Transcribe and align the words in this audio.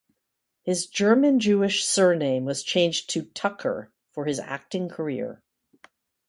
His 0.63 0.87
German 0.87 1.39
Jewish 1.39 1.83
surname 1.85 2.43
was 2.43 2.63
changed 2.63 3.11
to 3.11 3.21
"Tucker" 3.21 3.91
for 4.09 4.25
his 4.25 4.39
acting 4.39 4.89
career. 4.89 5.43